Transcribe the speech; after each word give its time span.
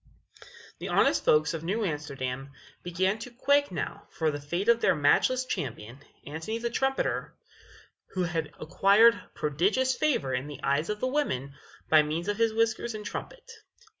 The 0.79 0.87
honest 0.87 1.23
folks 1.25 1.53
of 1.53 1.63
New 1.63 1.85
Amsterdam 1.85 2.49
began 2.81 3.19
to 3.19 3.29
quake 3.29 3.71
now 3.71 4.07
for 4.09 4.31
the 4.31 4.41
fate 4.41 4.67
of 4.67 4.81
their 4.81 4.95
matchless 4.95 5.45
champion, 5.45 5.99
Antony 6.25 6.57
the 6.57 6.71
Trumpeter, 6.71 7.35
who 8.15 8.23
had 8.23 8.51
acquired 8.59 9.21
prodigious 9.35 9.93
favor 9.95 10.33
in 10.33 10.47
the 10.47 10.63
eyes 10.63 10.89
of 10.89 11.01
the 11.01 11.07
women 11.07 11.53
by 11.87 12.01
means 12.01 12.27
of 12.27 12.37
his 12.37 12.51
whiskers 12.51 12.95
and 12.95 13.05
his 13.05 13.11
trumpet. 13.11 13.47